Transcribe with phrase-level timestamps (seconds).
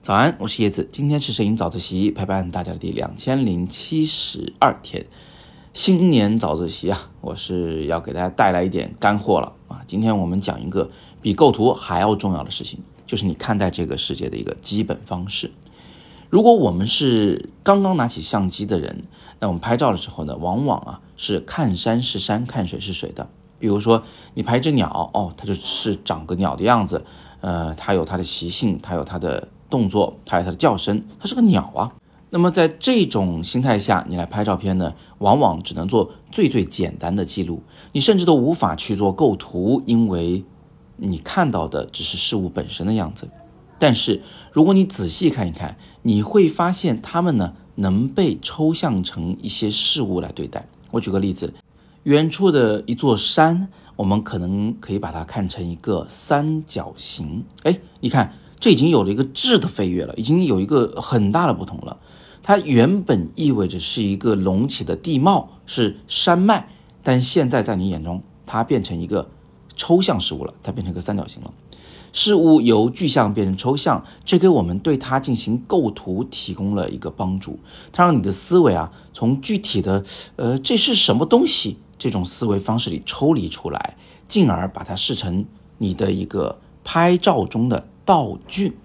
[0.00, 5.04] 早安，我是叶子，今天是摄影早自习陪伴大家的第两千零七十二天，
[5.74, 9.82] 新年早自习啊，我是要给大家带来一点干货了啊！
[9.88, 10.88] 今天我们讲一个
[11.20, 15.50] 比构图还要重要的事情，就是你看待这个世界的一个基本方式。
[16.30, 19.02] 如果我们是刚刚拿起相机的人，
[19.40, 23.28] 那我们拍照的时候呢，往往啊是看山是山，看水是水的。
[23.58, 24.02] 比如说
[24.34, 27.04] 你拍一只鸟，哦，它就是长个鸟的样子，
[27.40, 29.48] 呃，它有它的习性，它有它的。
[29.68, 31.92] 动作，还有它的叫声，它是个鸟啊。
[32.30, 40.44] 那么在这种心态下，你来拍照片呢，往往只能做最最简单的记录，你甚至都无法去做构图，因为
[40.98, 43.28] 你看到的只是事物本身的样子。
[43.80, 50.68] 但是如果你仔细看一看，你会发现它们呢能被抽象成一些事物来对待。
[50.92, 51.52] 我举个例子，
[52.06, 57.44] 远处的一座山，我们可能可以把它看成一个三角形。
[57.62, 58.32] 哎，你看。
[58.58, 61.98] 这已经有了一个质的飞跃了，已经有一个很大的不同了。
[62.42, 66.66] 它原本意味着是一个隆起的地貌，是山脉，
[67.02, 69.28] 但现在在你眼中，它变成一个
[69.76, 71.52] 抽象事物了，它变成一个三角形了。
[72.14, 77.60] 事物由具象变成抽象，这给我们对它进行构图提供了一个帮助。
[77.92, 80.02] 它让你的思维啊，从具体的
[80.36, 83.96] 呃这是什么东西这种思维方式里抽离出来，
[84.28, 85.46] 进而把它视成
[85.78, 87.88] 你的一个拍照中的。
[88.06, 88.76] 道具，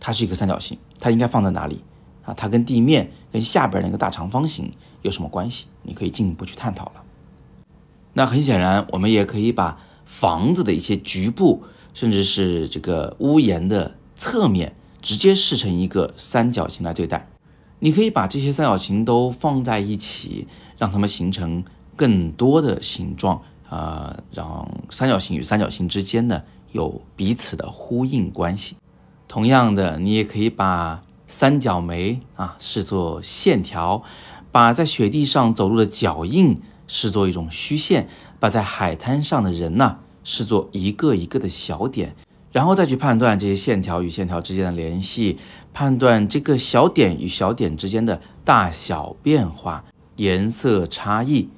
[0.00, 1.84] 它是一个三角形，它应该放在哪里
[2.24, 2.34] 啊？
[2.34, 4.72] 它跟地面、跟下边那个大长方形
[5.02, 5.66] 有什么关系？
[5.84, 7.04] 你可以进一步去探讨了。
[8.14, 11.62] 那很显然，我们也可以把房子的一些局部，
[11.94, 17.28] 甚至是这个屋檐的侧面，直接视成一个三角形来对待。
[17.78, 21.62] 你可以把这些三角形都放在一起，让它们形成
[21.96, 26.42] 更多的形状啊，让三角形与三角形之间呢。
[26.72, 28.76] 有彼此的呼应关系。
[29.28, 34.02] 同样的，你也可以把三角梅啊视作线条，
[34.50, 36.58] 把在雪地上走路的脚印
[36.88, 38.08] 视作一种虚线，
[38.40, 42.16] 把在海滩上的人呢视作一个一个的小点，
[42.52, 45.36] 然后再去判断这些线条与线条之间的联系，
[45.74, 49.84] 判断这个小点与小点之间的大小变化、
[50.16, 51.50] 颜色差异，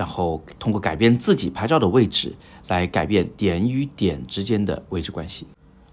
[0.00, 2.34] 然后通过改变自己拍照的位置。
[2.70, 5.44] 来改变点与点之间的位置关系，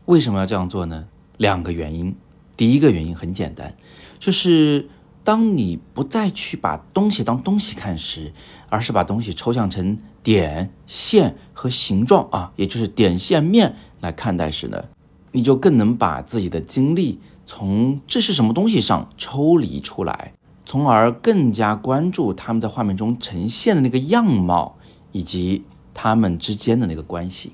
[0.05, 1.07] 为什么要这样做呢？
[1.37, 2.15] 两个原因。
[2.55, 3.75] 第一个原因很简单，
[4.19, 4.87] 就是
[5.23, 8.31] 当你不再去把东西当东西看时，
[8.69, 14.85] 而是把东西抽象成点、线和形状啊，也就是点、线、面来看待时呢，
[15.31, 20.33] 你就更能把自己的精力从这是什么东西上抽离出来，
[20.67, 24.77] 从而更加关注他们在画面中呈现的那个样貌
[25.11, 25.63] 以及。
[25.99, 27.53] 他们之间的那个关系，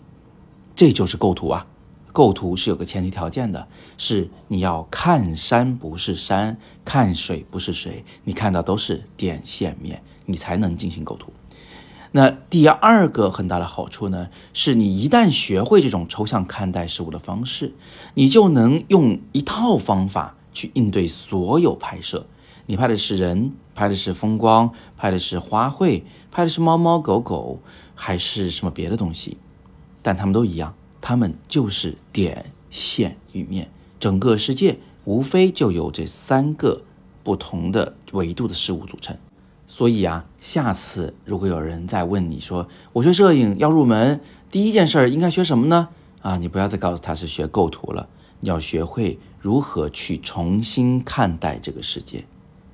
[0.75, 1.66] 这就是构图啊！
[2.12, 11.31] 构图是有个前提条件的，是你要看山不是山，看水不是水，你看到都是点线面，你才能进行构图。
[12.12, 17.73] 那第二个很大的好处呢，是你一旦学会这种抽象看待事物的方式，
[18.16, 22.28] 你就能用一套方法去应对所有拍摄。
[22.66, 27.59] 你拍的是人，拍的是风光，拍的是花卉，拍的是猫猫狗狗，
[27.94, 29.38] 还是什么别的东西？
[30.01, 33.69] 但它们都一样，它们就是点、线与面。
[34.00, 36.84] 整个世界无非就由这三个
[37.23, 39.18] 不同的维度的事物组成。
[39.68, 44.22] 所以啊，下次如果有人再问你说我学摄影要入门，
[44.52, 45.90] 第一件事儿应该学什么呢？
[46.22, 48.07] 啊，你不要再告诉他是学构图了，
[48.40, 52.23] 你要学会如何去重新看待这个世界。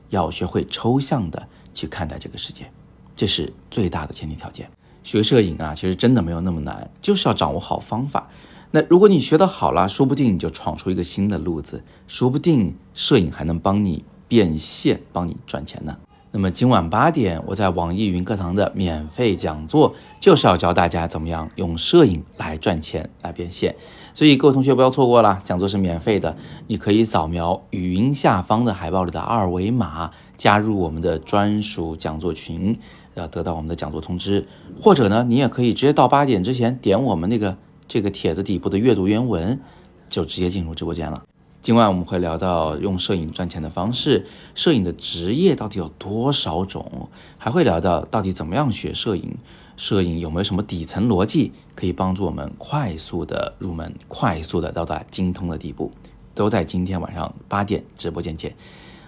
[0.10, 2.72] 要学会抽象的去看待这个世界，
[3.16, 4.70] 这是最大的前提条件。
[5.04, 8.30] 学摄影啊，其实真的没有那么难，就是要掌握好方法。
[8.72, 15.98] 那如果你学得好了，说不定你就闯出一个新的路子，说不定摄影还能帮你变现，帮你赚钱呢。
[16.32, 23.76] 那么今晚八点，我在网易云课堂的免费讲座，就是要教大家怎么样用摄影来赚钱、来变现。
[24.14, 26.38] 所以各位同学不要错过了，讲座是免费的，
[26.68, 32.78] 你可以扫描语音下方的海报里的二维码，加入我们的专属讲座群，
[33.16, 34.48] 要得到我们的讲座通知。
[34.80, 39.60] 或者呢，你也可以直接到八点之前点我们那个这个帖子底部的阅读原文，
[40.08, 41.24] 就直接进入直播间了。
[41.62, 44.26] 今晚我们会聊到用摄影赚钱的方式，
[44.56, 49.38] 摄影的职业到底有多少种，还会聊到到底怎么样学摄影，
[49.76, 55.92] 摄影有没有什么底层逻辑可以帮助我们快速的入门，快速的到达精通的地步，
[56.34, 58.56] 都在今天晚上八点直播间见，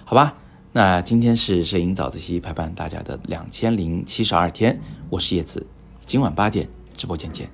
[0.03, 0.35] 好吧？
[0.73, 5.65] 那今天是摄影早自习陪伴大家的两千零七十二天，我是叶子，
[6.05, 7.49] 今晚八点直播间见。